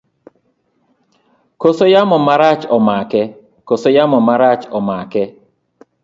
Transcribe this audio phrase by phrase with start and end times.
[3.71, 5.23] Kose yamo marach omake?